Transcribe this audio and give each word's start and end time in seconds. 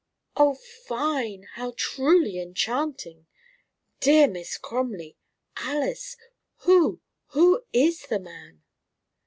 "Oh, 0.35 0.55
fine!" 0.55 1.43
"How 1.53 1.75
truly 1.77 2.39
enchanting!" 2.39 3.27
"Dear 3.99 4.27
Miss 4.27 4.57
Crumley 4.57 5.15
Alys 5.57 6.17
who, 6.65 7.01
who 7.27 7.65
is 7.71 8.07
the 8.07 8.17
man?" 8.17 8.63